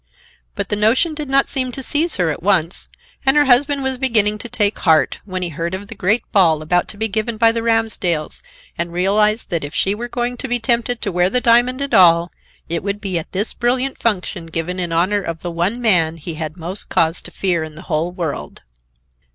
But 0.55 0.69
the 0.69 0.75
notion 0.75 1.13
did 1.13 1.29
not 1.29 1.47
seem 1.47 1.71
to 1.73 1.83
seize 1.83 2.15
her 2.15 2.31
at 2.31 2.41
once, 2.41 2.89
and 3.23 3.37
her 3.37 3.45
husband 3.45 3.83
was 3.83 3.99
beginning 3.99 4.39
to 4.39 4.49
take 4.49 4.79
heart, 4.79 5.19
when 5.25 5.43
he 5.43 5.49
heard 5.49 5.75
of 5.75 5.89
the 5.89 5.93
great 5.93 6.23
ball 6.31 6.63
about 6.63 6.87
to 6.87 6.97
be 6.97 7.07
given 7.07 7.37
by 7.37 7.51
the 7.51 7.61
Ramsdells 7.61 8.41
and 8.79 8.91
realized 8.91 9.51
that 9.51 9.63
if 9.63 9.75
she 9.75 9.93
were 9.93 10.07
going 10.07 10.37
to 10.37 10.47
be 10.47 10.57
tempted 10.57 11.03
to 11.03 11.11
wear 11.11 11.29
the 11.29 11.39
diamond 11.39 11.83
at 11.83 11.93
all, 11.93 12.31
it 12.67 12.81
would 12.81 12.99
be 12.99 13.19
at 13.19 13.31
this 13.31 13.53
brilliant 13.53 13.99
function 13.99 14.47
given 14.47 14.79
in 14.79 14.91
honor 14.91 15.21
of 15.21 15.43
the 15.43 15.51
one 15.51 15.79
man 15.79 16.17
he 16.17 16.33
had 16.33 16.57
most 16.57 16.89
cause 16.89 17.21
to 17.21 17.29
fear 17.29 17.63
in 17.63 17.75
the 17.75 17.83
whole 17.83 18.11
world. 18.11 18.63